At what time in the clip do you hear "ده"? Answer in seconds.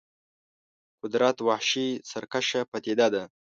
3.13-3.23